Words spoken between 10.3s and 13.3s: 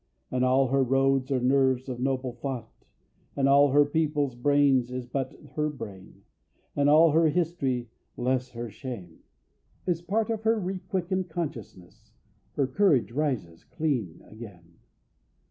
of her requickened consciousness. Her courage